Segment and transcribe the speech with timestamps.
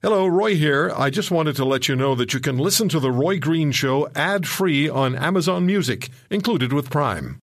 [0.00, 0.92] Hello, Roy here.
[0.96, 3.72] I just wanted to let you know that you can listen to The Roy Green
[3.72, 7.40] Show ad free on Amazon Music, included with Prime.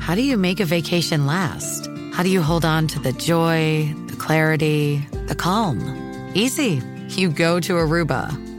[0.00, 1.88] How do you make a vacation last?
[2.12, 5.78] How do you hold on to the joy, the clarity, the calm?
[6.34, 6.82] Easy.
[7.10, 8.45] You go to Aruba.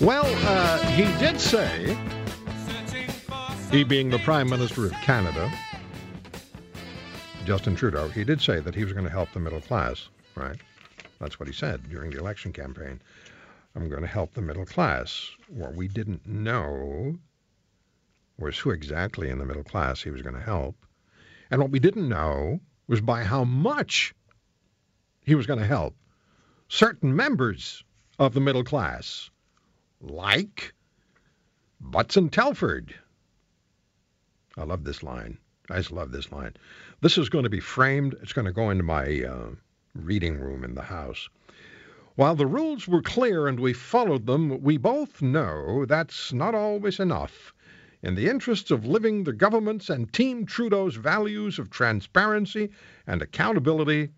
[0.00, 1.94] Well, uh, he did say,
[3.70, 5.52] he being the Prime Minister of Canada,
[7.44, 10.56] Justin Trudeau, he did say that he was going to help the middle class, right?
[11.20, 12.98] That's what he said during the election campaign.
[13.76, 15.28] I'm going to help the middle class.
[15.48, 17.18] What we didn't know
[18.38, 20.76] was who exactly in the middle class he was going to help.
[21.50, 24.14] And what we didn't know was by how much
[25.26, 25.94] he was going to help
[26.68, 27.84] certain members
[28.18, 29.28] of the middle class,
[30.00, 30.74] like
[31.80, 32.94] Butts and Telford.
[34.56, 35.38] I love this line.
[35.70, 36.54] I just love this line.
[37.00, 38.16] This is going to be framed.
[38.22, 39.50] It's going to go into my uh,
[39.94, 41.28] reading room in the house.
[42.16, 47.00] While the rules were clear and we followed them, we both know that's not always
[47.00, 47.54] enough.
[48.02, 52.70] In the interests of living the government's and Team Trudeau's values of transparency
[53.06, 54.10] and accountability,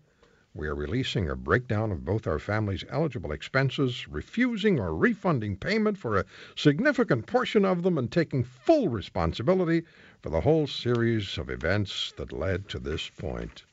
[0.55, 5.97] we are releasing a breakdown of both our family's eligible expenses, refusing or refunding payment
[5.97, 6.25] for a
[6.55, 9.81] significant portion of them, and taking full responsibility
[10.21, 13.63] for the whole series of events that led to this point.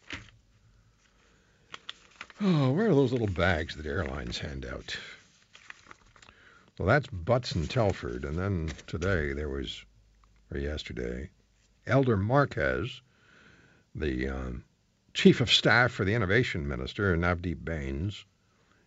[2.41, 4.97] Oh, where are those little bags that airlines hand out?
[6.79, 9.85] Well, that's Butts and Telford, and then today there was,
[10.51, 11.29] or yesterday,
[11.87, 13.03] Elder Marques,
[13.95, 14.65] the um,
[15.21, 18.25] Chief of Staff for the Innovation Minister, Navdeep Bains.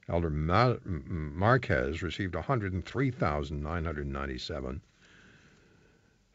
[0.10, 4.82] Elder Ma- Marques received 103,997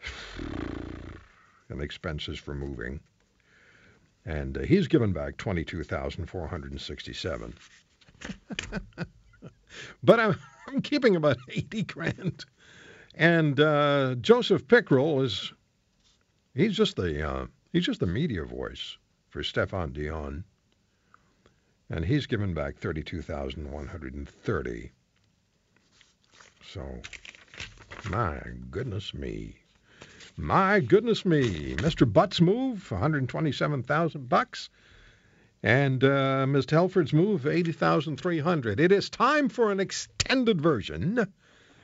[1.70, 3.00] in expenses for moving.
[4.24, 7.54] And uh, he's given back 22,467.
[10.04, 10.38] but I'm,
[10.68, 12.44] I'm keeping about 80 grand.
[13.16, 15.52] And uh, Joseph Pickerill is,
[16.54, 18.96] he's just the, uh, he's just the media voice
[19.28, 20.44] for Stéphane Dion.
[21.90, 24.92] And he's given back 32,130.
[26.64, 27.02] So,
[28.10, 28.40] my
[28.70, 29.56] goodness me.
[30.36, 31.74] My goodness me.
[31.76, 32.10] Mr.
[32.10, 34.70] Butts' move, 127,000 bucks.
[35.62, 36.66] And uh, Ms.
[36.66, 38.78] Telford's move, 80,300.
[38.78, 41.26] It is time for an extended version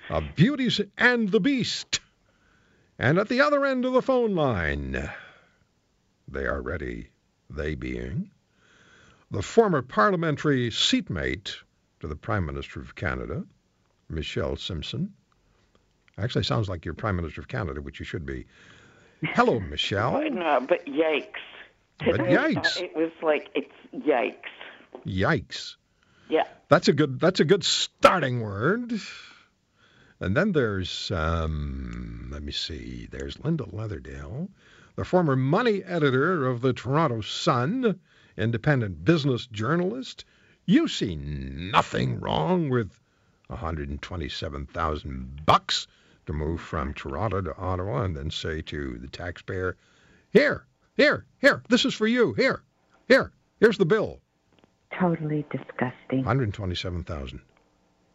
[0.08, 2.00] of Beauties and the Beast.
[2.98, 5.10] And at the other end of the phone line,
[6.28, 7.08] they are ready,
[7.50, 8.30] they being
[9.30, 11.56] the former parliamentary seatmate
[12.00, 13.44] to the Prime Minister of Canada,
[14.08, 15.12] Michelle Simson.
[16.16, 18.46] Actually, sounds like you're Prime Minister of Canada, which you should be.
[19.22, 20.22] Hello, Michelle.
[20.30, 21.26] No, but yikes.
[21.98, 22.76] But yikes.
[22.80, 23.72] uh, It was like, it's
[24.06, 24.34] yikes.
[25.06, 25.76] Yikes.
[26.28, 26.44] Yeah.
[26.68, 27.18] That's a good.
[27.20, 28.92] That's a good starting word.
[30.20, 33.08] And then there's, um, let me see.
[33.10, 34.48] There's Linda Leatherdale,
[34.96, 37.98] the former money editor of the Toronto Sun,
[38.36, 40.24] independent business journalist.
[40.66, 43.00] You see nothing wrong with
[43.48, 45.86] 127,000 bucks
[46.26, 49.76] to move from Toronto to Ottawa and then say to the taxpayer,
[50.30, 50.64] "Here,
[50.96, 51.62] here, here.
[51.68, 52.32] This is for you.
[52.34, 52.62] Here,
[53.06, 53.32] here.
[53.60, 54.20] Here's the bill.
[54.98, 56.24] Totally disgusting.
[56.24, 57.40] 127,000."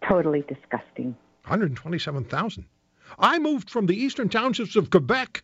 [0.08, 1.16] Totally disgusting.
[1.44, 2.66] 127,000.
[3.18, 5.44] I moved from the eastern townships of Quebec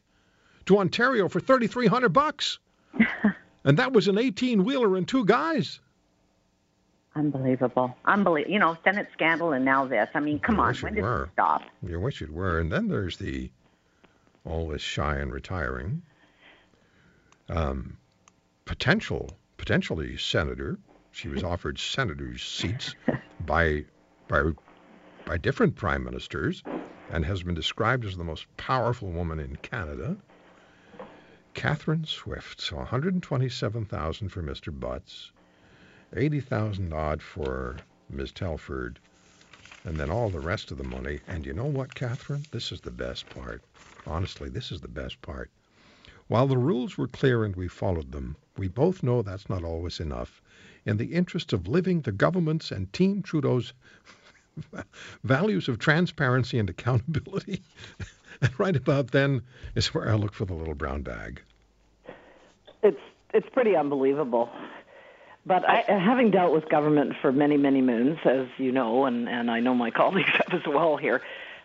[0.65, 2.59] to Ontario for 3,300 bucks.
[3.63, 5.79] and that was an 18-wheeler and two guys.
[7.15, 7.95] Unbelievable.
[8.06, 8.51] Unbelievable.
[8.51, 10.09] You know, Senate scandal and now this.
[10.13, 10.75] I mean, come I on.
[10.75, 11.23] When did were.
[11.23, 11.62] it stop?
[11.81, 12.59] You wish it were.
[12.59, 13.50] And then there's the
[14.45, 16.01] always shy and retiring
[17.50, 17.97] um,
[18.65, 20.77] potential, potentially senator.
[21.12, 22.95] She was offered senator's seats
[23.45, 23.85] by
[24.27, 24.51] by
[25.25, 26.63] by different prime ministers
[27.12, 30.17] and has been described as the most powerful woman in Canada.
[31.55, 32.59] Catherine Swift.
[32.59, 34.77] So 127,000 for Mr.
[34.77, 35.31] Butts,
[36.13, 37.77] 80,000 odd for
[38.09, 38.33] Ms.
[38.33, 38.99] Telford,
[39.85, 41.21] and then all the rest of the money.
[41.27, 42.45] And you know what, Catherine?
[42.51, 43.63] This is the best part.
[44.05, 45.49] Honestly, this is the best part.
[46.27, 49.99] While the rules were clear and we followed them, we both know that's not always
[49.99, 50.41] enough.
[50.85, 53.73] In the interest of living the government's and Team Trudeau's
[55.23, 57.63] values of transparency and accountability,
[58.41, 59.41] and right about then
[59.75, 61.41] is where I look for the little brown bag.
[62.83, 63.01] It's
[63.33, 64.49] it's pretty unbelievable.
[65.45, 69.51] But I, having dealt with government for many, many moons, as you know, and, and
[69.51, 71.21] I know my colleagues have as well here,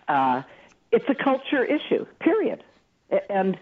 [0.08, 0.43] uh,
[0.93, 2.62] it's a culture issue, period.
[3.28, 3.58] And,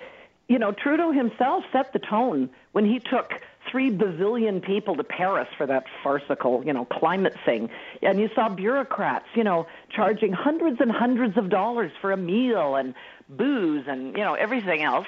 [0.49, 3.33] you know, Trudeau himself set the tone when he took
[3.71, 7.71] three bazillion people to Paris for that farcical, you know, climate thing.
[8.03, 12.77] And you saw bureaucrats, you know, charging hundreds and hundreds of dollars for a meal
[12.77, 12.95] and
[13.29, 15.07] booze and, you know, everything else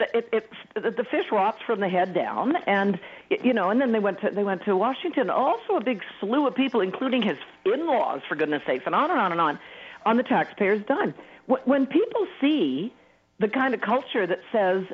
[0.00, 2.98] it, it, the fish rots from the head down, and
[3.30, 5.30] you know, and then they went to they went to Washington.
[5.30, 9.20] Also, a big slew of people, including his in-laws, for goodness sakes, and on and
[9.20, 9.58] on and on,
[10.04, 11.14] on the taxpayers' dime.
[11.46, 12.92] When people see
[13.38, 14.84] the kind of culture that says,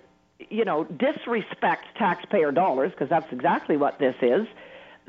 [0.49, 4.47] you know, disrespect taxpayer dollars, because that's exactly what this is,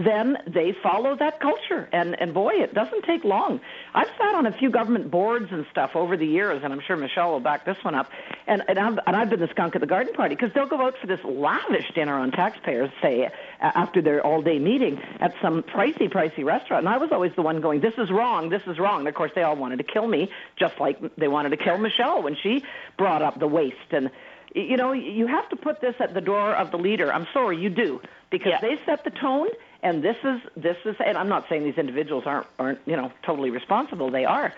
[0.06, 1.90] then they follow that culture.
[1.92, 3.60] And and boy, it doesn't take long.
[3.94, 6.96] I've sat on a few government boards and stuff over the years, and I'm sure
[6.96, 8.10] Michelle will back this one up.
[8.48, 10.82] And and I've, and I've been the skunk at the garden party because they'll go
[10.82, 15.64] out for this lavish dinner on taxpayers, say after their all day meeting at some
[15.64, 16.86] pricey, pricey restaurant.
[16.86, 18.50] And I was always the one going, "This is wrong.
[18.50, 21.28] This is wrong." And of course, they all wanted to kill me, just like they
[21.28, 22.64] wanted to kill Michelle when she
[22.98, 24.12] brought up the waste and
[24.54, 27.12] you know, you have to put this at the door of the leader.
[27.12, 29.48] I'm sorry, you do, because they set the tone,
[29.84, 30.96] and this is this is.
[31.06, 34.10] And I'm not saying these individuals aren't aren't you know totally responsible.
[34.12, 34.54] They are,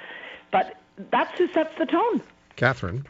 [0.52, 0.78] but
[1.12, 2.22] that's who sets the tone.
[2.56, 3.06] Catherine,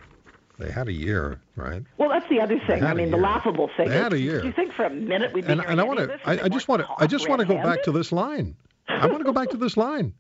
[0.59, 1.83] they had a year, right?
[1.97, 2.83] Well, that's the other thing.
[2.83, 3.89] I mean, the laughable thing.
[3.89, 4.41] They had a year.
[4.41, 6.49] Do you think for a minute we'd be And, and I want to, I, I
[6.49, 8.55] just want to, I just want to go back to this line.
[8.87, 10.13] I want to go back to this line.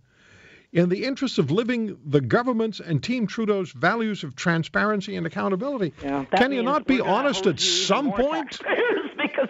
[0.71, 5.93] In the interest of living the government's and Team Trudeau's values of transparency and accountability,
[6.01, 8.59] Yeah, can you not be honest at some point?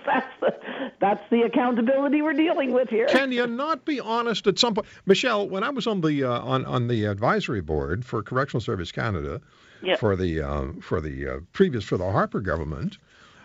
[0.06, 3.08] that's the that's the accountability we're dealing with here.
[3.08, 5.48] Can you not be honest at some point, Michelle?
[5.48, 9.42] When I was on the uh, on on the advisory board for Correctional Service Canada
[9.82, 9.96] Yeah.
[9.98, 12.98] for the um, for the uh, previous for the Harper government,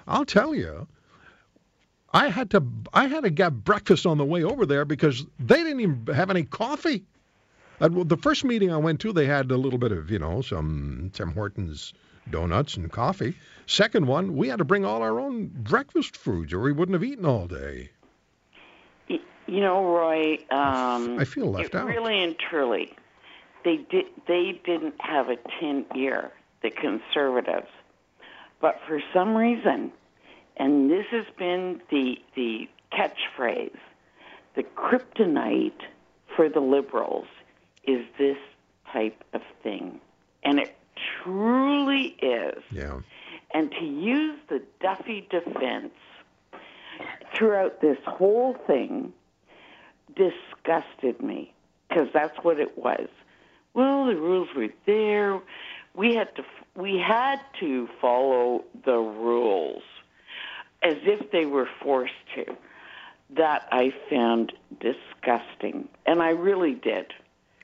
[0.06, 0.86] I'll tell you,
[2.12, 2.62] I had to
[2.92, 6.30] I had to get breakfast on the way over there because they didn't even have
[6.30, 7.04] any coffee.
[7.80, 10.42] At the first meeting I went to, they had a little bit of you know
[10.42, 11.92] some Tim Hortons
[12.30, 13.34] donuts and coffee.
[13.66, 17.04] Second one, we had to bring all our own breakfast foods, or we wouldn't have
[17.04, 17.90] eaten all day.
[19.08, 20.34] You know, Roy.
[20.50, 21.86] Um, I feel left out.
[21.86, 22.94] Really and truly,
[23.64, 24.04] they did.
[24.26, 26.32] They didn't have a tin ear.
[26.62, 27.68] The conservatives,
[28.60, 29.92] but for some reason,
[30.56, 33.78] and this has been the the catchphrase,
[34.54, 35.80] the kryptonite
[36.36, 37.26] for the liberals
[37.84, 38.38] is this
[38.92, 40.00] type of thing,
[40.42, 40.76] and it
[41.22, 42.62] truly is.
[42.70, 43.00] Yeah.
[43.52, 45.92] And to use the Duffy defense
[47.34, 49.12] throughout this whole thing
[50.14, 51.54] disgusted me
[51.88, 53.08] because that's what it was.
[53.74, 55.40] Well, the rules were there.
[55.94, 59.82] We had to we had to follow the rules
[60.82, 62.44] as if they were forced to.
[63.36, 67.12] That I found disgusting, and I really did.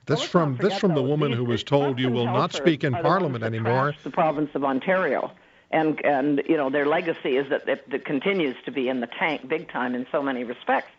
[0.06, 2.84] This Let's from this from the woman these- who was told you will not speak
[2.84, 3.94] in Parliament anymore.
[4.02, 5.30] The province of Ontario,
[5.70, 9.06] and and you know their legacy is that it, it continues to be in the
[9.06, 10.90] tank big time in so many respects.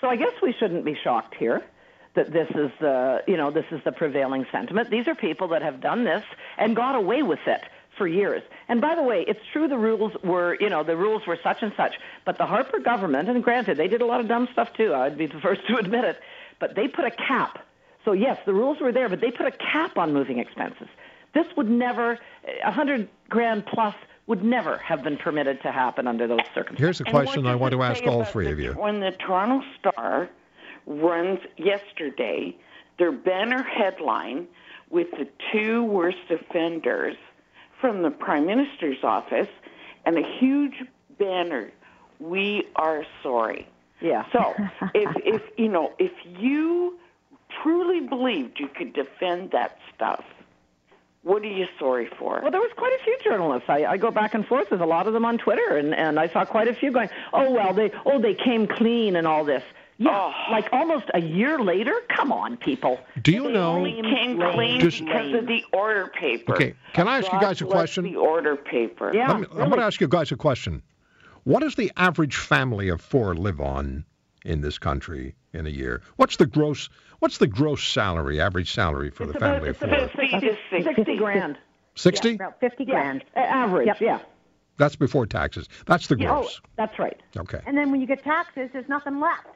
[0.00, 1.62] So I guess we shouldn't be shocked here
[2.14, 4.90] that this is the you know this is the prevailing sentiment.
[4.90, 6.24] These are people that have done this
[6.56, 7.62] and got away with it
[7.96, 8.42] for years.
[8.68, 11.62] And by the way, it's true the rules were, you know, the rules were such
[11.62, 14.72] and such, but the Harper government, and granted, they did a lot of dumb stuff
[14.72, 16.20] too, I'd be the first to admit it,
[16.60, 17.58] but they put a cap.
[18.08, 20.88] So yes, the rules were there, but they put a cap on moving expenses.
[21.34, 22.18] This would never,
[22.64, 23.94] a hundred grand plus
[24.26, 26.78] would never have been permitted to happen under those circumstances.
[26.78, 28.72] Here's a question I want to ask all three the- of you.
[28.72, 30.30] When the Toronto Star
[30.86, 32.56] runs yesterday,
[32.98, 34.48] their banner headline
[34.88, 37.16] with the two worst offenders
[37.78, 39.48] from the Prime Minister's office
[40.06, 40.82] and a huge
[41.18, 41.70] banner,
[42.20, 43.66] "We are sorry."
[44.00, 44.24] Yeah.
[44.32, 44.54] So,
[44.94, 46.98] if if you know, if you
[47.68, 50.24] truly believed you could defend that stuff,
[51.22, 52.40] what are you sorry for?
[52.40, 53.68] Well, there was quite a few journalists.
[53.68, 56.18] I, I go back and forth with a lot of them on Twitter, and, and
[56.18, 59.44] I saw quite a few going, "Oh well, they oh they came clean and all
[59.44, 59.62] this."
[59.98, 60.52] Yeah, oh.
[60.52, 61.92] like almost a year later.
[62.16, 63.00] Come on, people.
[63.20, 63.72] Do you They know?
[63.72, 66.54] only came Lame, clean Just- because of the order paper.
[66.54, 68.04] Okay, can I ask you guys a question?
[68.04, 69.10] The order paper.
[69.12, 70.82] Yeah, Let me, I'm going to ask you guys a question.
[71.44, 74.04] What does the average family of four live on
[74.44, 76.02] in this country in a year?
[76.16, 76.88] What's the gross?
[77.20, 79.88] What's the gross salary, average salary for It's the about- family of it's four?
[79.88, 80.82] about Fifty to sixty.
[80.94, 81.58] Sixty grand.
[81.96, 82.34] Sixty?
[82.34, 83.24] About 50 Yeah, grand.
[83.34, 83.86] a- average.
[83.88, 84.00] Yep.
[84.00, 84.18] Yeah.
[84.76, 85.68] That's before taxes.
[85.86, 87.20] That's the Yeah, Oh, that's right.
[87.36, 87.60] Okay.
[87.66, 89.48] And then when you get taxes, there's nothing left.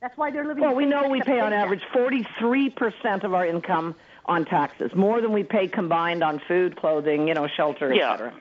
[0.00, 0.64] That's why they're living.
[0.64, 1.64] Well, we know we pay on paycheck.
[1.64, 3.94] average 43% of our income
[4.26, 8.08] on taxes, more than we pay combined on food, clothing, you know, shelter, Yeah.
[8.14, 8.32] et cetera.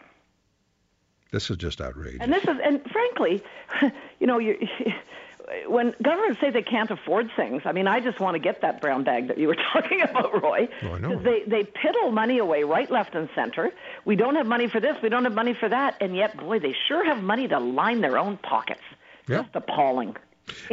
[1.32, 2.22] This is just outrageous.
[2.22, 3.44] And this is, and frankly,
[4.20, 4.58] you know, you,
[5.68, 8.82] when governments say they can't afford things, I mean, I just want to get that
[8.82, 10.68] brown bag that you were talking about, Roy.
[10.84, 11.16] Oh, I know.
[11.16, 13.72] 'Cause They they piddle money away right, left, and center.
[14.06, 14.98] We don't have money for this.
[15.02, 15.96] We don't have money for that.
[16.02, 18.82] And yet, boy, they sure have money to line their own pockets.
[19.28, 19.44] Yeah.
[19.44, 20.16] Just appalling.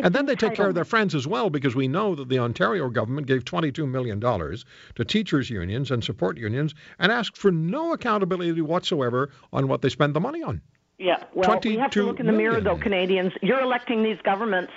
[0.00, 2.38] and then they take care of their friends as well because we know that the
[2.38, 7.92] Ontario government gave $22 million to teachers' unions and support unions and asked for no
[7.92, 10.60] accountability whatsoever on what they spend the money on.
[10.98, 11.24] Yeah.
[11.34, 12.76] Well, we have to look in the mirror, though.
[12.76, 13.32] Canadians.
[13.42, 14.72] You're electing these governments.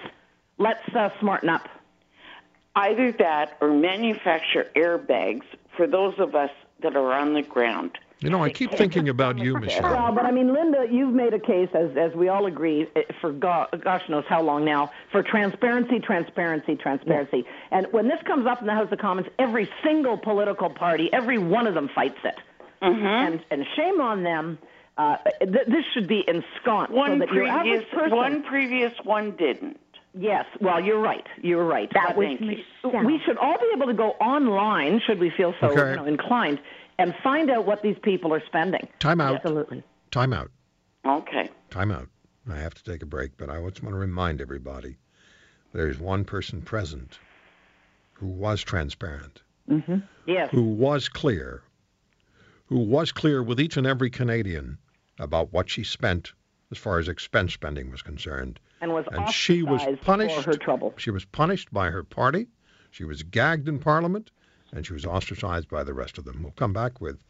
[0.57, 1.67] Let's uh, smarten up.
[2.75, 5.43] Either that or manufacture airbags
[5.75, 7.91] for those of us that are on the ground.
[8.19, 9.83] You know, I keep thinking about you, Michelle.
[9.83, 13.03] Well, but I mean, Linda, you've made a case, as as we all agree, eh,
[13.21, 17.45] for go- gosh knows how long now, for transparency, transparency, transparency.
[17.69, 21.37] And when this comes up in the House of Commons, every single political party, every
[21.37, 22.39] one of them fights it.
[22.81, 23.05] Mm-hmm.
[23.05, 24.57] And and shame on them.
[24.97, 28.15] Uh, th- this should be ensconced One so that your previous average person.
[28.17, 29.79] one previous one didn't.
[30.19, 31.25] Yes, well, you're right.
[31.43, 31.89] You're right.
[31.93, 32.47] That But was Thank you.
[32.83, 33.05] Michelle.
[33.05, 35.91] we should all be able to go online, should we feel so Okay.
[35.91, 36.59] you know, inclined,
[36.97, 38.87] and find out what these people are spending.
[38.97, 39.35] Time out.
[39.35, 39.83] Absolutely.
[40.09, 40.49] Time out.
[41.05, 41.49] Okay.
[41.69, 42.07] Time out.
[42.49, 44.97] I have to take a break, but I just want to remind everybody
[45.73, 47.19] there's one person present
[48.13, 49.97] who was transparent, mm-hmm.
[50.25, 50.49] Yes.
[50.49, 51.61] who was clear,
[52.65, 54.79] who was clear with each and every Canadian
[55.19, 56.33] about what she spent
[56.71, 58.59] as far as expense spending was concerned.
[58.81, 60.35] and was And she was punished.
[60.35, 60.93] for her trouble.
[60.97, 62.47] She was punished by her party.
[62.91, 64.31] She was gagged in Parliament,
[64.71, 66.43] and she was ostracized by the rest of them.
[66.43, 67.23] We'll come back with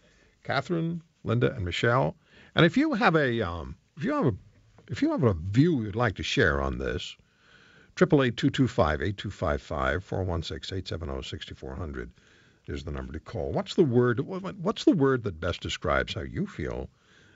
[0.44, 2.16] Catherine, Linda, and Michelle.
[2.56, 4.34] And if you have a um, if you have a
[4.90, 7.16] if you have a view you'd like to share on this,
[7.96, 11.22] triple eight two two five eight two five five four one six eight seven zero
[11.22, 12.12] sixty four hundred
[12.68, 13.52] is the number to call.
[13.52, 14.20] What's the word?
[14.22, 16.90] what- what- What's the word that best describes how you feel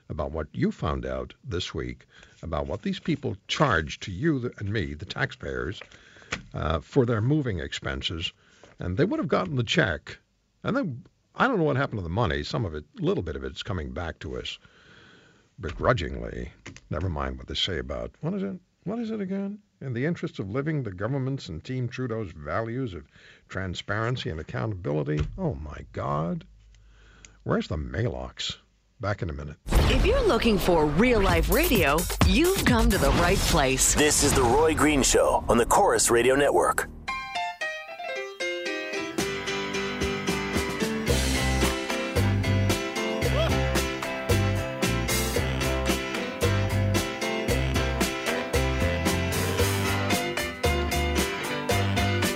[0.08, 2.06] about what you found out this week
[2.42, 5.80] about what these people charge to you and me, the taxpayers,
[6.54, 8.32] uh, for their moving expenses,
[8.78, 10.18] and they would have gotten the check,
[10.64, 11.04] and then
[11.34, 12.42] I don't know what happened to the money.
[12.42, 14.58] Some of it, a little bit of it's coming back to us
[15.60, 16.52] begrudgingly.
[16.90, 18.58] Never mind what they say about what is it?
[18.84, 19.60] What is it again?
[19.80, 23.06] In the interest of living the government's and Team Trudeau's values of
[23.48, 25.20] transparency and accountability.
[25.38, 26.44] Oh my God.
[27.44, 28.56] Where's the Maalox?
[29.02, 29.56] Back in a minute.
[29.90, 33.96] If you're looking for real life radio, you've come to the right place.
[33.96, 36.88] This is The Roy Green Show on the Corus Radio Network.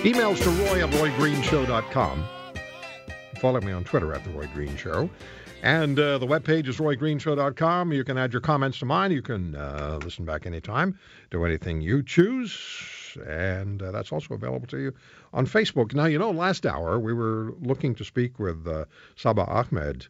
[0.03, 2.25] Emails to roy at roygreenshow.com.
[3.39, 5.09] Follow me on Twitter at The Roy Green Show.
[5.63, 7.91] And uh, the webpage is roygreenshow.com.
[7.91, 9.11] You can add your comments to mine.
[9.11, 10.97] You can uh, listen back anytime,
[11.31, 13.17] do anything you choose.
[13.25, 14.93] And uh, that's also available to you
[15.33, 15.93] on Facebook.
[15.93, 18.85] Now, you know, last hour we were looking to speak with uh,
[19.15, 20.07] Saba Ahmed,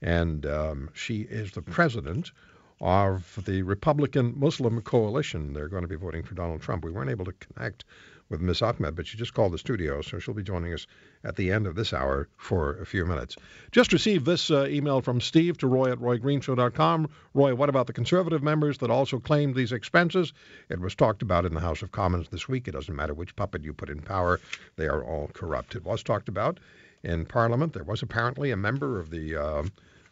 [0.00, 2.32] and um, she is the president
[2.80, 5.52] of the Republican Muslim Coalition.
[5.52, 6.84] They're going to be voting for Donald Trump.
[6.84, 7.84] We weren't able to connect
[8.28, 10.86] with Miss Ahmed, but she just called the studio, so she'll be joining us
[11.22, 13.36] at the end of this hour for a few minutes.
[13.70, 17.08] Just received this uh, email from Steve to Roy at roygreenshow.com.
[17.34, 20.32] Roy, what about the conservative members that also claimed these expenses?
[20.68, 22.66] It was talked about in the House of Commons this week.
[22.66, 24.40] It doesn't matter which puppet you put in power,
[24.76, 25.76] they are all corrupt.
[25.76, 26.58] It was talked about
[27.02, 27.72] in Parliament.
[27.72, 29.62] There was apparently a member of the uh,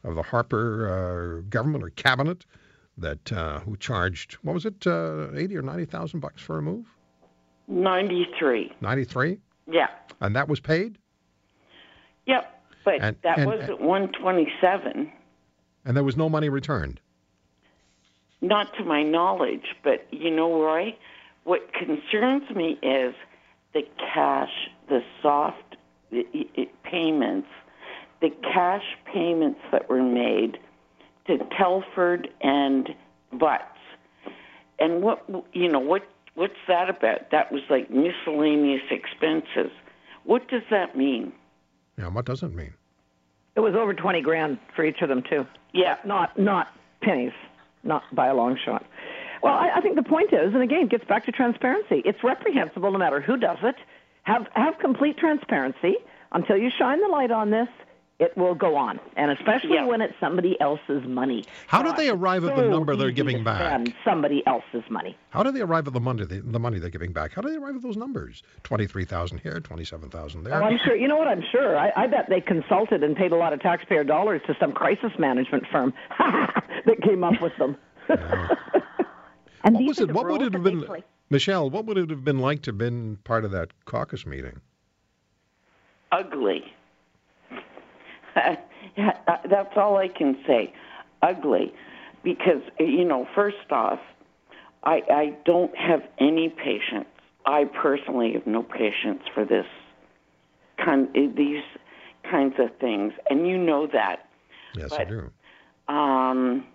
[0.05, 2.45] of the Harper uh, government or cabinet
[2.99, 6.63] that uh, who charged what was it, uh, eighty or ninety thousand bucks for a
[6.63, 6.87] move?
[7.69, 8.73] 93.
[8.81, 9.89] Ninety three, Yeah.
[10.21, 10.99] and that was paid,
[12.27, 12.51] Yep.
[12.85, 15.11] But And- that and- wasn't 127.
[15.87, 17.01] and there was no money returned.
[18.43, 20.95] Not to my knowledge, but you know, Roy,
[21.45, 23.15] what concerns me is
[23.73, 25.77] the cash, the soft
[26.83, 27.49] payments,
[28.21, 30.59] the cash payments that were made
[31.27, 32.95] to Telford and
[33.33, 33.65] Butts.
[34.79, 36.03] And what you know, what
[36.35, 37.31] What's that about?
[37.31, 39.71] That was like miscellaneous expenses.
[40.25, 41.33] What does that mean?
[41.99, 42.75] Yeah, what does it mean?
[43.57, 45.47] It was over 20 grand for each of them, too.
[45.73, 45.97] Yeah.
[46.05, 46.69] Not, not
[47.03, 47.33] pennies,
[47.85, 48.85] not by a long shot.
[49.43, 52.03] Well, I, I think the point is, and again, it gets back to transparency.
[52.05, 53.77] It's reprehensible no matter who does it.
[54.23, 55.97] Have, have complete transparency
[56.33, 57.69] until you shine the light on this.
[58.21, 59.87] It will go on, and especially Yeah.
[59.87, 61.45] when it's somebody else's money.
[61.67, 63.61] How do uh, they arrive at the number they're giving back?
[63.61, 65.17] spend Somebody else's money.
[65.31, 67.33] How do they arrive at the money the, the money they're giving back?
[67.33, 68.45] How do they arrive at those numbers?
[68.63, 70.63] Twenty three thousand here, twenty seven thousand there.
[70.63, 70.95] Oh, I'm sure.
[70.95, 71.27] You know what?
[71.27, 71.77] I'm sure.
[71.77, 75.11] I, I bet they consulted and paid a lot of taxpayer dollars to some crisis
[75.19, 77.77] management firm that came up with them.
[79.67, 80.09] And what was it?
[80.09, 81.03] the What would it have been, play.
[81.31, 81.71] Michelle?
[81.71, 84.61] What would it have been like to have been part of that caucus meeting?
[86.13, 86.63] ugly.
[88.97, 90.73] That's all I can say.
[91.23, 91.73] Ugly.
[92.23, 94.01] Because, you know, first off,
[94.83, 97.07] I, I don't have any patience.
[97.47, 99.67] I personally have no patience for this
[100.83, 101.63] kind, these
[102.31, 104.29] kinds of things, and you know that.
[104.75, 105.31] Yes, I do.
[105.89, 106.67] Um,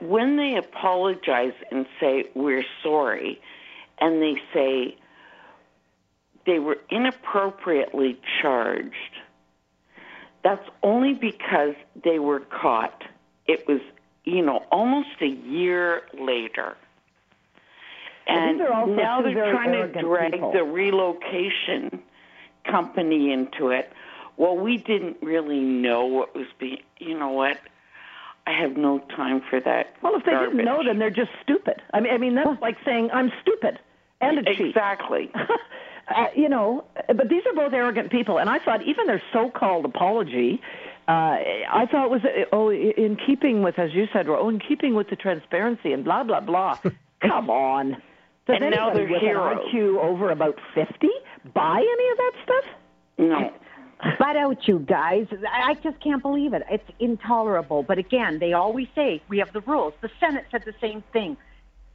[0.00, 3.40] when they apologize and say we're sorry,
[4.00, 4.96] and they say
[6.46, 8.94] they were inappropriately charged,
[10.44, 11.74] that's only because
[12.04, 13.02] they were caught.
[13.46, 13.80] It was,
[14.24, 16.76] you know, almost a year later.
[18.26, 20.52] And also now they're trying to drag people.
[20.52, 22.02] the relocation
[22.64, 23.90] company into it.
[24.36, 26.82] Well, we didn't really know what was being.
[26.98, 27.58] You know what?
[28.46, 29.94] I have no time for that.
[30.02, 30.56] Well, if they garbage.
[30.56, 31.80] didn't know, then they're just stupid.
[31.92, 33.78] I mean, I mean that's like saying I'm stupid
[34.20, 34.68] and a cheat.
[34.68, 35.30] Exactly.
[36.08, 39.84] uh, you know, but these are both arrogant people, and I thought even their so-called
[39.84, 40.60] apology,
[41.08, 44.94] uh, I thought was uh, oh in keeping with, as you said, oh in keeping
[44.94, 46.78] with the transparency and blah blah blah.
[47.20, 48.02] Come on.
[48.46, 49.58] Does And now they're with heroes.
[49.72, 51.10] an IQ over about fifty
[51.54, 52.64] buy any of that stuff?
[53.18, 53.52] No.
[54.18, 55.26] Butt out, you guys.
[55.50, 56.62] I I just can't believe it.
[56.70, 57.82] It's intolerable.
[57.82, 59.94] But again, they always say we have the rules.
[60.02, 61.36] The Senate said the same thing.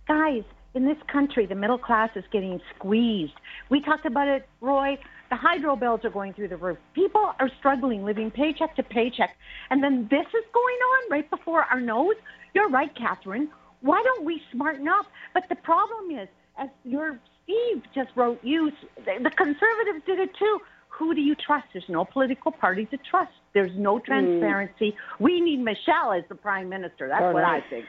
[0.08, 0.44] Guys,
[0.76, 3.34] in this country, the middle class is getting squeezed.
[3.70, 4.98] We talked about it, Roy.
[5.30, 6.78] The hydro bills are going through the roof.
[6.94, 9.36] People are struggling, living paycheck to paycheck.
[9.70, 12.16] And then this is going on right before our nose.
[12.54, 13.50] You're right, Catherine.
[13.82, 15.06] Why don't we smarten up?
[15.34, 16.28] But the problem is,
[16.58, 18.72] as your Steve just wrote, you
[19.06, 20.60] the conservatives did it too.
[20.90, 21.68] Who do you trust?
[21.74, 23.32] There's no political party to trust.
[23.54, 24.06] There's no mm.
[24.06, 24.96] transparency.
[25.20, 27.08] We need Michelle as the prime minister.
[27.08, 27.44] That's what.
[27.44, 27.86] I think.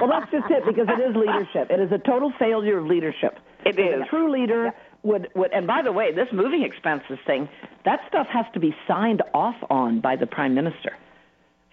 [0.00, 1.70] Well, that's just it because it is leadership.
[1.70, 3.38] It is a total failure of leadership.
[3.64, 4.02] It Because is.
[4.02, 4.72] A true leader
[5.02, 7.48] would, would, and by the way, this moving expenses thing,
[7.84, 10.96] that stuff has to be signed off on by the prime minister.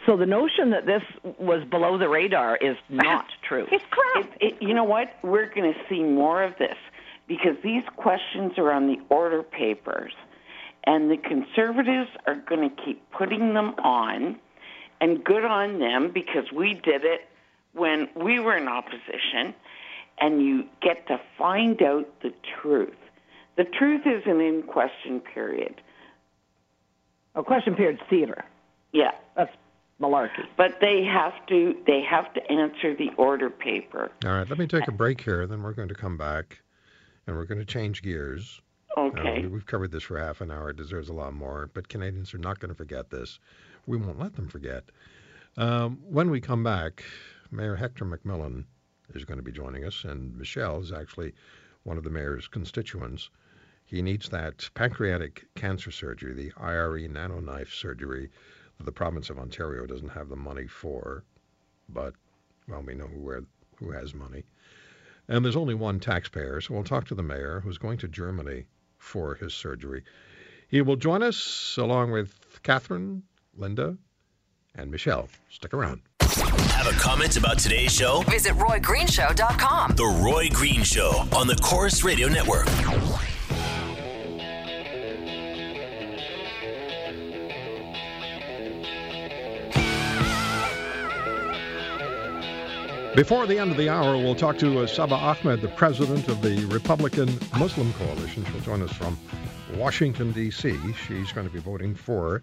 [0.06, 1.02] So the notion that this
[1.40, 3.68] was below the radar is not true.
[3.72, 4.26] It's crap.
[4.40, 5.14] It, it, you know what?
[5.24, 6.78] We're going to see more of this
[7.28, 10.14] because these questions are on the order papers,
[10.86, 14.40] and the conservatives are going to keep putting them on,
[15.02, 17.22] and good on them because we did it
[17.76, 19.54] when we were in opposition,
[20.20, 22.96] and you get to find out the truth.
[23.58, 25.82] The truth is an in question period.
[27.36, 28.46] A question period's theater.
[28.94, 29.12] Yeah.
[29.36, 29.52] That's
[30.02, 30.46] malarkey.
[30.58, 34.10] But they have to they have to answer the order paper.
[34.26, 35.46] All right, let me take a break here.
[35.48, 36.60] Then we're going to come back,
[37.28, 38.62] and we're going to change gears.
[38.96, 39.42] Uh, Okay.
[39.42, 40.70] we- we've covered this for half an hour.
[40.70, 43.40] It deserves a lot more, but Canadians are not going to forget this.
[43.86, 44.86] We won't let them forget.
[45.58, 47.04] Um, when we come back,
[47.52, 48.66] Mayor Hector McMillan
[49.14, 51.34] is going to be joining us, and Michelle is actually
[51.84, 53.30] one of the mayor's constituents.
[53.86, 58.30] He needs that pancreatic cancer surgery, the IRE nanoknife surgery
[58.78, 61.24] that the province of Ontario doesn't have the money for,
[61.88, 62.16] but,
[62.68, 63.44] well, we know who, where,
[63.78, 64.44] who has money.
[65.28, 68.66] And there's only one taxpayer, so we'll talk to the mayor who's going to Germany
[68.98, 70.04] for his surgery.
[70.68, 73.24] He will join us along with Catherine,
[73.56, 73.98] Linda,
[74.74, 75.30] and Michelle.
[75.50, 76.02] Stick around.
[76.72, 78.22] Have a comment about today's show?
[78.28, 79.96] Visit RoyGreenshow.com.
[79.96, 82.68] The Roy Green Show on the Corus Radio Network.
[93.16, 96.42] Before the end of the hour, we'll talk to uh, Saba Ahmed, the president of
[96.42, 98.44] the Republican Muslim Coalition.
[98.44, 99.18] She'll join us from
[99.76, 100.78] Washington, D.C.
[101.08, 102.42] She's going to be voting for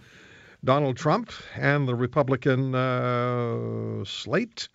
[0.64, 4.68] Donald Trump and the Republican uh, slate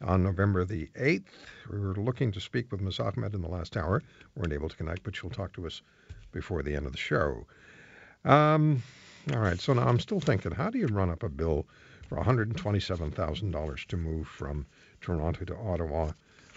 [0.00, 1.24] on November the 8th.
[1.70, 3.00] We were looking to speak with Ms.
[3.00, 4.02] Ahmed in the last hour.
[4.34, 5.82] weren't able to connect, but she'll talk to us
[6.32, 7.46] before the end of the show.
[8.24, 8.82] Um,
[9.30, 11.66] all right, so now I'm still thinking, how do you run up a bill
[12.08, 14.64] for $127,000 to move from
[15.02, 16.12] Toronto to Ottawa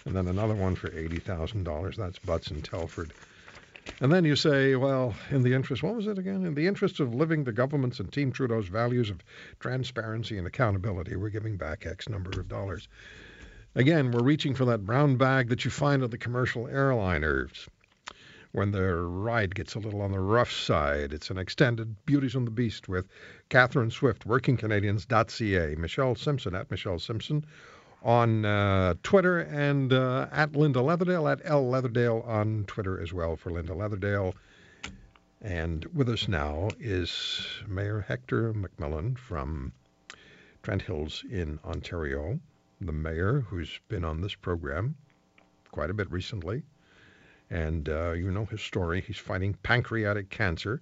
[0.06, 1.96] and then another one for $80,000.
[1.96, 3.12] That's Butts and Telford.
[4.00, 6.46] And then you say, well, in the interest, what was it again?
[6.46, 9.22] In the interest of living the government's and Team Trudeau's values of
[9.58, 12.88] transparency and accountability, we're giving back X number of dollars.
[13.74, 17.68] Again, we're reaching for that brown bag that you find on the commercial airliners
[18.52, 21.12] when the ride gets a little on the rough side.
[21.12, 23.06] It's an extended Beauties and the Beast with
[23.48, 27.44] Catherine Swift, workingcanadians.ca, Michelle Simson at Michelle Simson
[28.02, 33.36] on uh, Twitter and uh, at Linda Leatherdale, at L Leatherdale on Twitter as well
[33.36, 34.34] for Linda Leatherdale.
[35.42, 39.72] And with us now is Mayor Hector McMillan from
[40.62, 42.40] Trent Hills in Ontario,
[42.80, 44.96] the mayor who's been on this program
[45.70, 46.62] quite a bit recently.
[47.50, 49.00] And uh, you know his story.
[49.00, 50.80] He's fighting pancreatic cancer,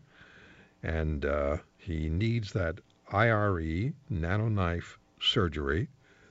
[0.82, 5.88] and uh, he needs that IRE nano knife surgery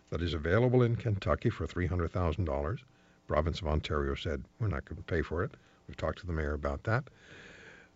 [0.09, 2.79] that is available in Kentucky for $300,000.
[3.27, 5.51] Province of Ontario said, we're not going to pay for it.
[5.87, 7.03] We've talked to the mayor about that.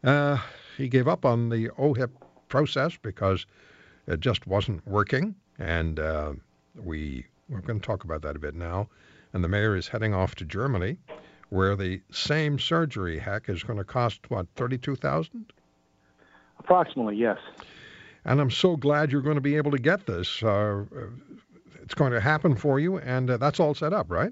[0.04, 0.38] Uh,
[0.78, 2.10] he gave up on the OHIP
[2.50, 3.45] process because
[4.08, 6.34] it just wasn't working, and uh,
[6.76, 8.89] we, we're going to talk about that a bit now.
[9.34, 10.97] And the mayor is heading off to Germany,
[11.50, 15.54] where the same surgery heck is going to cost, what, 32000
[16.60, 17.39] Approximately, yes.
[18.24, 20.43] And I'm so glad you're going to be able to get this.
[20.43, 20.84] Uh,
[21.91, 24.32] it's going to happen for you, and uh, that's all set up, right?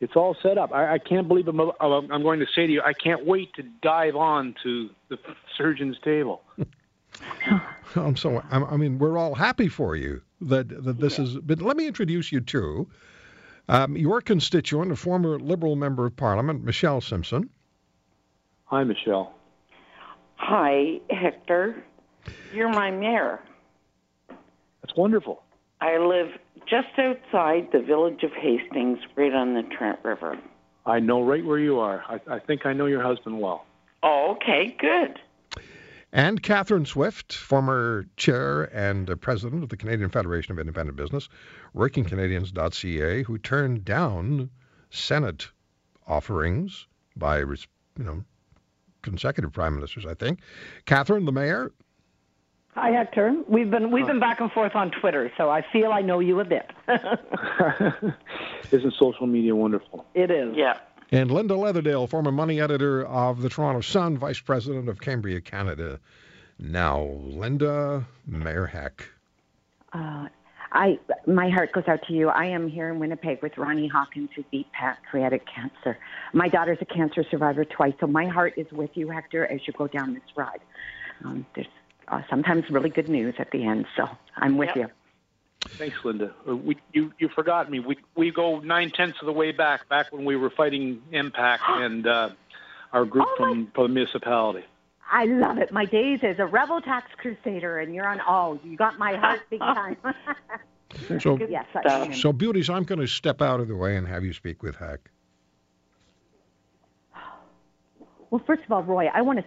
[0.00, 0.74] It's all set up.
[0.74, 3.62] I, I can't believe I'm, I'm going to say to you, I can't wait to
[3.80, 5.16] dive on to the
[5.56, 6.42] surgeon's table.
[7.96, 8.42] I'm so.
[8.50, 11.38] I'm, I mean, we're all happy for you that that this is.
[11.38, 12.88] But let me introduce you to
[13.68, 17.48] um, your constituent, a former Liberal member of Parliament, Michelle Simson.
[18.64, 19.32] Hi, Michelle.
[20.36, 21.82] Hi, Hector.
[22.52, 23.40] You're my mayor.
[24.28, 25.43] That's wonderful.
[25.84, 26.28] I live
[26.66, 30.38] just outside the village of Hastings, right on the Trent River.
[30.86, 32.02] I know right where you are.
[32.08, 33.66] I, I think I know your husband well.
[34.02, 35.20] Oh, okay, good.
[36.10, 41.28] And Catherine Swift, former chair and uh, president of the Canadian Federation of Independent Business,
[41.76, 44.48] workingcanadians.ca, who turned down
[44.88, 45.48] Senate
[46.06, 47.56] offerings by, you
[47.98, 48.24] know,
[49.02, 50.40] consecutive prime ministers, I think.
[50.86, 51.72] Catherine, the mayor.
[52.74, 53.34] Hi, Hector.
[53.46, 56.40] We've been we've been back and forth on Twitter, so I feel I know you
[56.40, 56.70] a bit.
[58.72, 60.04] Isn't social media wonderful?
[60.14, 60.56] it is.
[60.56, 60.78] Yeah.
[61.12, 66.00] And Linda Leatherdale, former money editor of the Toronto Sun, vice president of Cambria, Canada.
[66.58, 69.08] Now, Linda, Mayor Heck.
[69.92, 70.26] Uh,
[70.72, 72.28] I my heart goes out to you.
[72.28, 75.96] I am here in Winnipeg with Ronnie Hawkins, who beat pancreatic cancer.
[76.32, 79.72] My daughter's a cancer survivor twice, so my heart is with you, Hector, as you
[79.74, 80.60] go down this ride.
[81.24, 81.68] Um, there's
[82.08, 84.76] uh, sometimes really good news at the end, so I'm with Yep.
[84.76, 84.88] you.
[85.78, 86.32] Thanks, Linda.
[86.48, 87.80] Uh, We, you, you forgot me.
[87.80, 91.58] We, we go nine tenths of the way back, back when we were fighting MPAC
[91.68, 92.30] and uh,
[92.92, 94.64] our group Oh, from, from the municipality.
[95.10, 95.70] I love it.
[95.72, 98.20] My days as a rebel tax crusader, and you're on.
[98.20, 98.58] all.
[98.64, 99.96] you got my heart big time.
[101.20, 104.24] So, yes, I so beauties, I'm going to step out of the way and have
[104.24, 105.10] you speak with Heck.
[108.30, 109.44] Well, first of all, Roy, I want to.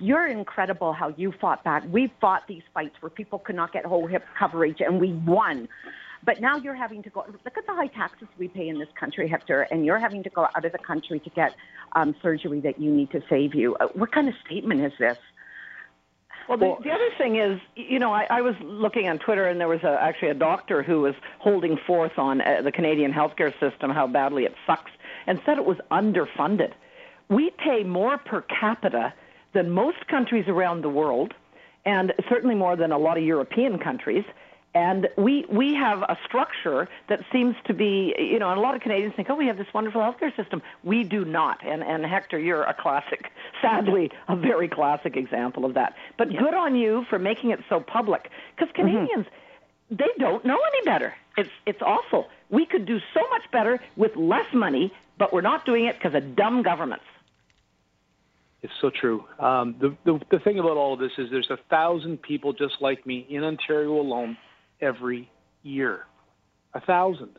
[0.00, 1.82] You're incredible how you fought back.
[1.90, 5.68] We fought these fights where people could not get OHIP coverage, and we won.
[6.24, 7.24] But now you're having to go.
[7.44, 10.30] Look at the high taxes we pay in this country, Hector, and you're having to
[10.30, 11.54] go out of the country to get
[11.92, 13.76] um, surgery that you need to save you.
[13.76, 15.18] Uh, what kind of statement is this?
[16.48, 19.60] Well, the, the other thing is, you know, I, I was looking on Twitter, and
[19.60, 23.52] there was a, actually a doctor who was holding forth on uh, the Canadian healthcare
[23.60, 24.90] system, how badly it sucks,
[25.26, 26.72] and said it was underfunded.
[27.28, 29.14] We pay more per capita
[29.54, 31.32] than most countries around the world,
[31.86, 34.24] and certainly more than a lot of European countries.
[34.74, 38.74] And we we have a structure that seems to be, you know, and a lot
[38.74, 40.62] of Canadians think, oh, we have this wonderful healthcare system.
[40.82, 41.64] We do not.
[41.64, 43.30] And and Hector, you're a classic,
[43.62, 45.94] sadly, a very classic example of that.
[46.18, 48.88] But good on you for making it so public, because mm-hmm.
[48.88, 49.26] Canadians,
[49.90, 51.14] they don't know any better.
[51.36, 52.28] It's it's awful.
[52.50, 56.14] We could do so much better with less money, but we're not doing it because
[56.14, 57.04] of dumb governments.
[58.64, 59.24] It's so true.
[59.38, 62.76] Um, the, the the thing about all of this is there's a thousand people just
[62.80, 64.38] like me in Ontario alone
[64.80, 65.30] every
[65.62, 66.06] year.
[66.72, 67.38] A thousand.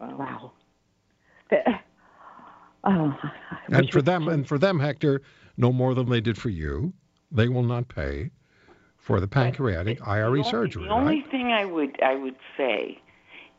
[0.00, 0.52] Wow.
[1.50, 1.62] The-
[2.84, 3.14] oh,
[3.68, 5.20] And for them, and for them, Hector,
[5.58, 6.94] no more than they did for you.
[7.30, 8.30] They will not pay
[8.96, 10.84] for the pancreatic The IRE only- surgery.
[10.84, 12.98] The only thing I would I would say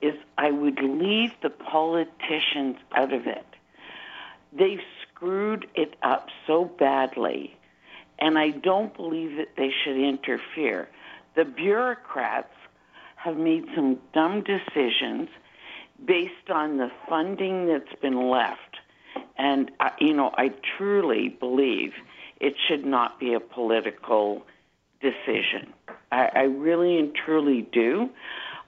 [0.01, 3.45] is I would leave the politicians out of it.
[4.51, 4.81] They've
[5.23, 7.55] screwed it up so badly,
[8.19, 10.89] and I don't believe that they should interfere.
[11.35, 12.53] The bureaucrats
[13.15, 15.29] have made some dumb decisions.
[16.05, 18.77] based on the funding that's been left.
[19.37, 21.93] And, uh, you know, I truly believe
[22.39, 24.43] it should not be a political
[25.01, 25.73] decision.
[26.11, 28.09] I, I really and truly do.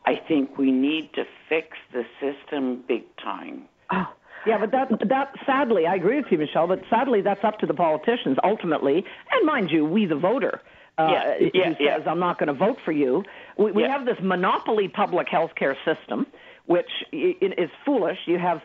[0.06, 3.63] I think we need to fix the system big time.
[3.91, 4.08] Oh,
[4.47, 6.67] yeah, but that that sadly, I agree with you, Michelle.
[6.67, 10.62] But sadly, that's up to the politicians ultimately, and mind you, we the voter.
[10.97, 11.99] Uh, Yeah, who says yeah.
[12.12, 13.23] I'm not going to vote for you.
[13.58, 13.97] We, we Yeah.
[13.97, 16.25] have this monopoly public health care system,
[16.67, 18.17] which is foolish.
[18.27, 18.62] You have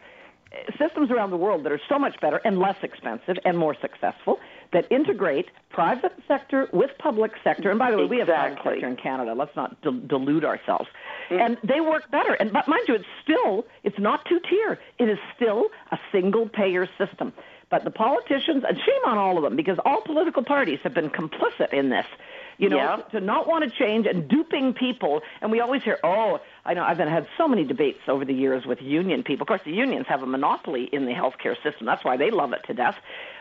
[0.79, 4.39] systems around the world that are so much better and less expensive and more successful
[4.73, 7.71] that integrate private sector with public sector.
[7.71, 8.73] And by the way, we have private Exactly.
[8.75, 9.35] sector in Canada.
[9.35, 10.89] Let's not del- delude ourselves.
[11.29, 11.41] Mm-hmm.
[11.43, 12.35] And they work better.
[12.35, 14.79] And but mind you, it's still it's not two tier.
[14.99, 17.33] It is still a single payer system.
[17.69, 21.09] But the politicians, and shame on all of them, because all political parties have been
[21.09, 22.07] complicit in this.
[22.59, 22.97] You know, Yeah.
[23.13, 25.23] to not want to change and duping people.
[25.41, 28.35] And we always hear, oh, I know I've been had so many debates over the
[28.35, 29.45] years with union people.
[29.45, 31.87] Of course, the unions have a monopoly in the healthcare system.
[31.87, 32.97] That's why they love it to death.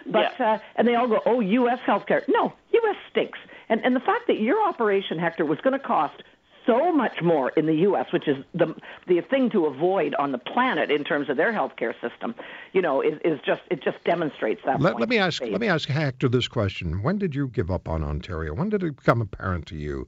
[0.05, 0.53] But Yeah.
[0.53, 1.79] uh, and they all go, oh, U.S.
[1.85, 2.23] healthcare.
[2.27, 2.95] No, U.S.
[3.11, 3.39] stinks.
[3.67, 6.23] And and the fact that your operation, Hector, was going to cost
[6.65, 8.75] so much more in the U.S., which is the
[9.07, 12.35] the thing to avoid on the planet in terms of their healthcare system,
[12.73, 14.79] you know, is, is just it just demonstrates that.
[14.79, 15.41] Let, point let me ask.
[15.41, 18.53] Let me ask Hector this question: When did you give up on Ontario?
[18.53, 20.07] When did it become apparent to you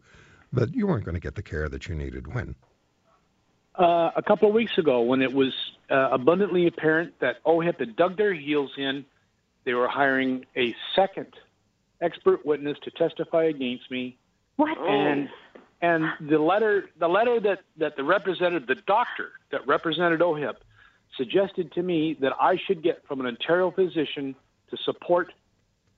[0.53, 2.33] that you weren't going to get the care that you needed?
[2.33, 2.55] When?
[3.75, 5.53] Uh, a couple of weeks ago, when it was
[5.89, 9.05] uh, abundantly apparent that OHIP had dug their heels in,
[9.63, 11.33] they were hiring a second
[12.01, 14.17] expert witness to testify against me,
[14.57, 14.77] What?
[14.77, 15.29] and
[15.81, 20.57] and the letter the letter that that the representative, the doctor that represented OHIP,
[21.15, 24.35] suggested to me that I should get from an Ontario physician
[24.69, 25.31] to support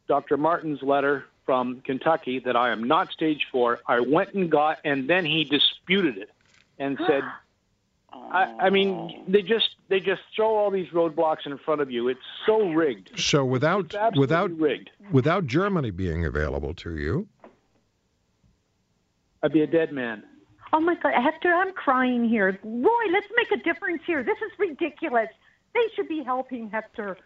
[0.07, 0.37] Dr.
[0.37, 3.79] Martin's letter from Kentucky that I am not stage four.
[3.87, 6.29] I went and got, and then he disputed it
[6.77, 7.23] and said,
[8.13, 12.07] I, I mean, they just they just throw all these roadblocks in front of you.
[12.07, 13.19] It's so rigged.
[13.19, 14.89] So without without rigged.
[15.11, 17.27] without Germany being available to you,
[19.41, 20.23] I'd be a dead man.
[20.71, 22.59] Oh my God, Hector, I'm crying here.
[22.63, 24.23] Roy, let's make a difference here.
[24.23, 25.29] This is ridiculous.
[25.73, 27.17] They should be helping Hector,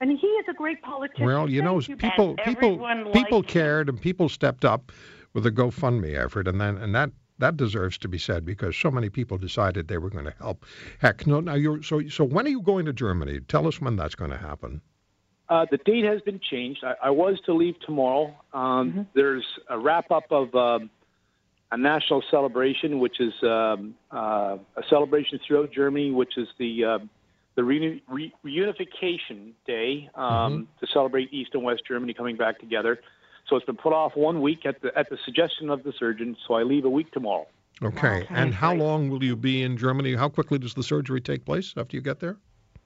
[0.00, 1.26] and he is a great politician.
[1.26, 1.96] well, you know, you.
[1.96, 2.76] people And people
[3.12, 3.42] people liked him.
[3.42, 4.92] cared and people stepped up
[5.32, 8.90] with a GoFundMe effort, and then and that that deserves to be said because so
[8.90, 10.64] many people decided they were going to help.
[11.00, 12.24] Heck, no, now you're so so.
[12.24, 13.40] When are you going to Germany?
[13.40, 14.80] Tell us when that's going to happen.
[15.48, 16.82] Uh, the date has been changed.
[16.82, 18.34] I, I was to leave tomorrow.
[18.52, 20.90] Um, There's a wrap up of um,
[21.70, 26.98] a national celebration, which is um, uh, a celebration throughout Germany, which is the uh,
[27.54, 33.00] the reuni- re- reunification day um, to celebrate East and West Germany coming back together.
[33.48, 36.36] So it's been put off one week at the at the suggestion of the surgeon.
[36.46, 37.46] So I leave a week tomorrow.
[37.82, 38.26] Okay.
[38.30, 40.14] and how long will you be in Germany?
[40.14, 42.38] How quickly does the surgery take place after you get there?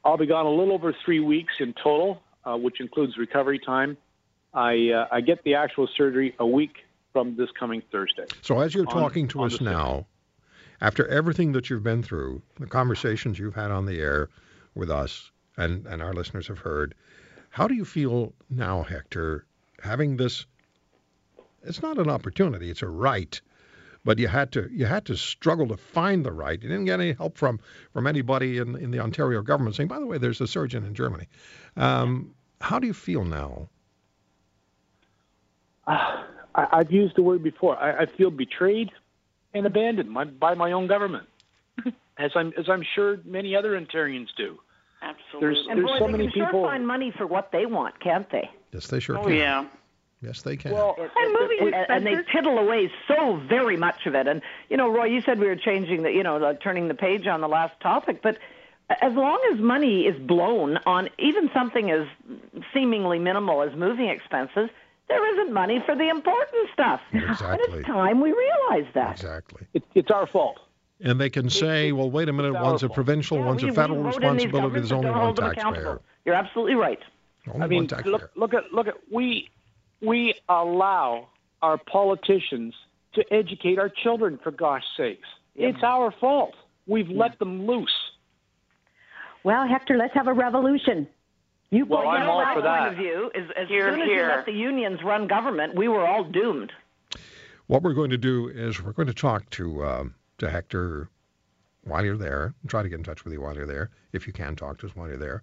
[0.05, 3.97] I'll be gone a little over three weeks in total, uh, which includes recovery time.
[4.53, 6.79] I uh, I get the actual surgery a week
[7.13, 8.27] from this coming Thursday.
[8.43, 10.07] So as you're On- talking to us now,
[10.81, 14.29] after everything that you've been through, the conversations you've had on the air
[14.75, 16.95] with us and, and our listeners have heard,
[17.51, 19.45] how do you feel now, Hector,
[19.83, 20.47] having this
[21.63, 23.41] it's not an opportunity, it's a right.
[24.03, 26.61] But you had to you had to struggle to find the right.
[26.63, 27.61] You didn't get any help from
[27.93, 30.95] from anybody in in the Ontario government saying, by the way, there's a surgeon in
[30.95, 31.27] Germany.
[31.77, 33.69] Um, how do you feel now?
[35.87, 37.77] I, I've used the word before.
[37.79, 38.91] I, I feel betrayed
[39.53, 41.29] and abandoned my, by my own government,
[42.19, 44.59] as I'm as I'm sure many other Ontarians do.
[45.03, 45.41] Absolutely.
[45.41, 46.61] There's And there's boy, so they many can people.
[46.63, 48.49] sure find money for what they want, can't they?
[48.73, 49.35] Yes, they sure oh can.
[49.35, 49.65] yeah.
[50.23, 50.73] Yes, they can.
[50.73, 54.27] Well, And moving and, and they tittle away so very much of it.
[54.29, 56.95] And you know, Roy, you said we were changing the, you know, the, turning the
[56.95, 58.37] page on the last topic, but
[59.01, 62.07] as long as money is blown on even something as
[62.75, 64.69] seemingly minimal as moving expenses,
[65.09, 67.01] there isn't money for the important stuff.
[67.13, 67.49] Exactly.
[67.51, 69.13] And it's time we realize that.
[69.13, 69.67] exactly.
[69.75, 70.59] it, it's our fault.
[71.03, 73.73] And they can say, well, wait a minute, one's a provincial, Yeah, one's we- a
[73.73, 74.75] federal we vote in these responsibility.
[74.81, 76.01] There's only one taxpayer.
[76.27, 77.01] You're absolutely right.
[77.49, 79.49] Only I mean, look look at look at we
[80.01, 81.29] we allow
[81.63, 82.75] our politicians
[83.15, 85.29] to educate our children for gosh sakes.
[85.57, 86.55] It's our fault.
[86.87, 87.91] We've let them loose.
[89.45, 91.07] Well, Hector, let's have a revolution.
[91.71, 92.79] You Well, go I'm all for that.
[92.81, 94.25] point of view is as Here, soon as here.
[94.29, 96.73] you let the unions run government, we were all doomed.
[97.69, 101.09] What we're going to do is we're going to talk to um, to Hector
[101.85, 102.55] while you're there.
[102.67, 104.87] Try to get in touch with you while you're there, if you can talk to
[104.87, 105.43] us while you're there,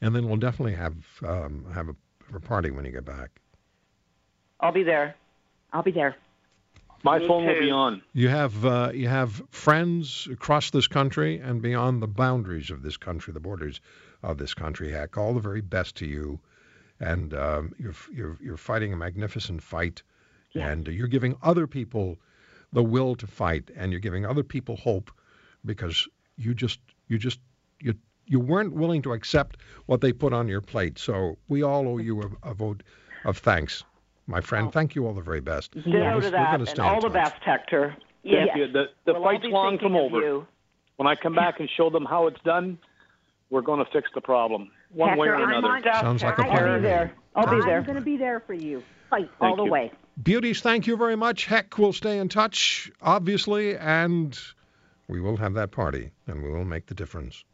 [0.00, 1.96] and then we'll definitely have um, have a,
[2.34, 3.30] a party when you get back.
[4.60, 5.14] I'll be there.
[5.72, 6.16] I'll be there.
[7.04, 8.02] My Me phone will be on.
[8.12, 12.96] You have uh, you have friends across this country and beyond the boundaries of this
[12.96, 13.80] country, the borders
[14.22, 14.90] of this country.
[14.90, 16.40] Heck, all the very best to you,
[16.98, 20.02] and um, you're you're you're fighting a magnificent fight,
[20.54, 22.18] and you're giving other people
[22.72, 25.12] the will to fight, and you're giving other people hope,
[25.64, 27.38] because you just you just
[27.80, 27.94] you
[28.28, 30.98] you weren't willing to accept what they put on your plate.
[30.98, 32.82] So we all owe you a, a vote
[33.24, 33.84] of thanks,
[34.26, 34.72] my friend.
[34.72, 35.72] Thank you all the very best.
[35.72, 37.32] Ditto We're to that, and stay in all the touch.
[37.32, 37.96] best, Hector.
[38.24, 38.70] Thank you.
[38.70, 40.20] The, the We'll fight's long from over.
[40.20, 40.46] you.
[40.96, 42.78] When I come back and show them how it's done,
[43.50, 45.90] we're going to fix the problem one way or Hector, I'm another.
[45.90, 46.68] on- Sounds like a I- plan.
[46.68, 47.12] I'll be there.
[47.36, 48.82] I'll be I'm going to be there for you.
[49.10, 49.70] Fight all the you.
[49.70, 49.92] way.
[50.22, 51.46] Beauties, thank you very much.
[51.46, 54.36] Heck, we'll stay in touch, obviously, and
[55.06, 57.44] we will have that party, and we will make the difference.